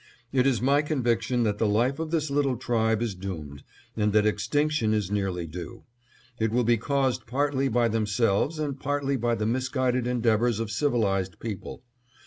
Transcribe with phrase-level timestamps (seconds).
[0.31, 3.61] It is my conviction that the life of this little tribe is doomed,
[3.95, 5.83] and that extinction is nearly due.
[6.39, 11.39] It will be caused partly by themselves, and partly by the misguided endeavors of civilized
[11.39, 11.83] people.